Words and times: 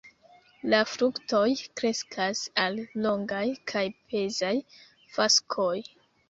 La 0.73 0.77
fruktoj 0.91 1.49
kreskas 1.81 2.41
al 2.63 2.79
longaj 3.07 3.43
kaj 3.73 3.85
pezaj 4.15 4.51
faskoj. 5.19 5.71